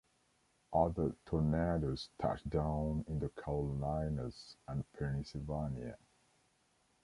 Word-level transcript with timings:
Other 0.73 1.15
tornadoes 1.27 2.09
touched 2.19 2.49
down 2.49 3.05
in 3.07 3.19
the 3.19 3.29
Carolinas 3.29 4.55
and 4.67 4.83
Pennsylvania. 4.93 5.99